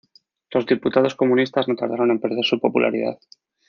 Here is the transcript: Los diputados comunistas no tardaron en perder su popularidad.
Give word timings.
Los 0.49 0.65
diputados 0.65 1.13
comunistas 1.13 1.67
no 1.67 1.75
tardaron 1.75 2.09
en 2.09 2.19
perder 2.19 2.43
su 2.43 2.59
popularidad. 2.59 3.19